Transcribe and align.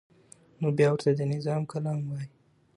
نو 0.61 0.67
بیا 0.77 0.87
ورته 0.91 1.09
د 1.17 1.21
نظم 1.31 1.61
کلام 1.71 1.99
وایی 2.09 2.29